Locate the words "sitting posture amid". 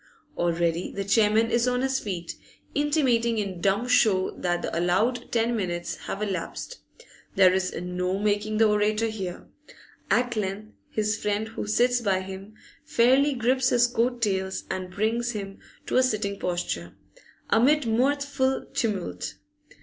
16.01-17.85